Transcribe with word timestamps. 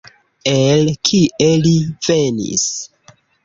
El 0.51 0.89
kie 1.11 1.51
li 1.67 1.75
venis? 2.11 2.69